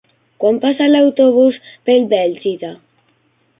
[0.43, 2.75] Quan passa l'autobús per Bèlgida?